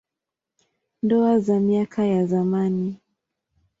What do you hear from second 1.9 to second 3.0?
ya zamani.